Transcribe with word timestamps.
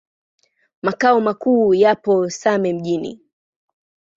Makao 0.81 1.21
makuu 1.21 1.73
yapo 1.73 2.29
Same 2.29 2.73
Mjini. 2.73 3.19